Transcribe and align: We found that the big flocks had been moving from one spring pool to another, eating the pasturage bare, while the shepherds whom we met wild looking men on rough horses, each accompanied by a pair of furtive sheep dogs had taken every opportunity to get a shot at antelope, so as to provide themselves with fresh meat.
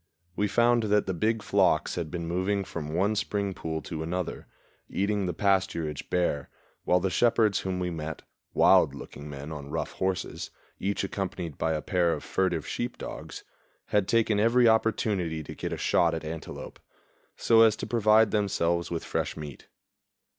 We 0.35 0.47
found 0.47 0.81
that 0.85 1.05
the 1.05 1.13
big 1.13 1.43
flocks 1.43 1.93
had 1.93 2.09
been 2.09 2.25
moving 2.25 2.63
from 2.63 2.91
one 2.95 3.15
spring 3.15 3.53
pool 3.53 3.83
to 3.83 4.01
another, 4.01 4.47
eating 4.89 5.27
the 5.27 5.31
pasturage 5.35 6.01
bare, 6.09 6.49
while 6.85 6.99
the 6.99 7.11
shepherds 7.11 7.59
whom 7.59 7.77
we 7.79 7.91
met 7.91 8.23
wild 8.55 8.95
looking 8.95 9.29
men 9.29 9.51
on 9.51 9.69
rough 9.69 9.91
horses, 9.91 10.49
each 10.79 11.03
accompanied 11.03 11.59
by 11.59 11.73
a 11.73 11.83
pair 11.83 12.13
of 12.13 12.23
furtive 12.23 12.65
sheep 12.67 12.97
dogs 12.97 13.43
had 13.89 14.07
taken 14.07 14.39
every 14.39 14.67
opportunity 14.67 15.43
to 15.43 15.53
get 15.53 15.71
a 15.71 15.77
shot 15.77 16.15
at 16.15 16.25
antelope, 16.25 16.79
so 17.37 17.61
as 17.61 17.75
to 17.75 17.85
provide 17.85 18.31
themselves 18.31 18.89
with 18.89 19.03
fresh 19.05 19.37
meat. 19.37 19.67